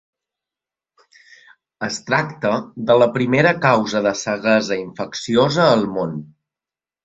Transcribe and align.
Es 1.89 1.99
tracta 2.07 2.55
de 2.89 2.97
la 3.03 3.09
primera 3.19 3.53
causa 3.69 4.03
de 4.09 4.17
ceguesa 4.25 4.81
infecciosa 4.89 5.71
al 5.79 5.89
món. 5.97 6.21